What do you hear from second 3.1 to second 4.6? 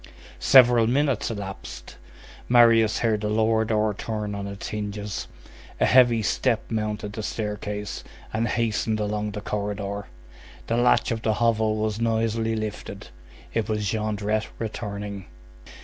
the lower door turn on